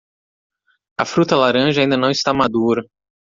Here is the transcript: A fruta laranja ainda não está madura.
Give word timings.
A 0.97 1.05
fruta 1.05 1.35
laranja 1.35 1.79
ainda 1.79 1.95
não 1.95 2.09
está 2.09 2.33
madura. 2.33 2.83